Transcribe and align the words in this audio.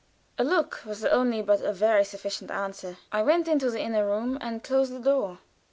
_"A 0.39 0.43
look 0.43 0.81
was 0.83 1.01
the 1.01 1.11
only, 1.11 1.43
but 1.43 1.61
a 1.61 1.71
very 1.71 2.03
sufficient 2.03 2.49
answer. 2.49 2.97
I 3.11 3.21
went 3.21 3.47
into 3.47 3.69
the 3.69 3.81
inner 3.83 4.03
room 4.07 4.39
and 4.41 4.63
closed 4.63 4.91
the 4.91 4.99
door. 4.99 5.37